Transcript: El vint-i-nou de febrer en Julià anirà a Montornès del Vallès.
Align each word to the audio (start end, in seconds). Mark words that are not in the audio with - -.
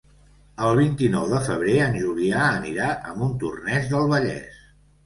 El 0.67 0.71
vint-i-nou 0.79 1.27
de 1.33 1.43
febrer 1.49 1.75
en 1.89 1.99
Julià 2.01 2.43
anirà 2.49 2.91
a 3.13 3.17
Montornès 3.23 3.91
del 3.95 4.15
Vallès. 4.17 4.63